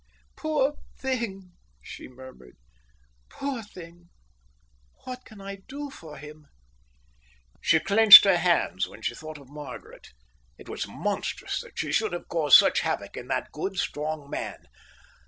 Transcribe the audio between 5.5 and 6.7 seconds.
do for him?"